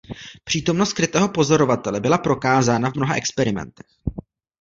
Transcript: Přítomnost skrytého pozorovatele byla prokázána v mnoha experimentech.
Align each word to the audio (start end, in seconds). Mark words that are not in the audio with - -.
Přítomnost 0.43 0.89
skrytého 0.89 1.29
pozorovatele 1.29 1.99
byla 1.99 2.17
prokázána 2.17 2.91
v 2.91 2.95
mnoha 2.95 3.15
experimentech. 3.15 3.85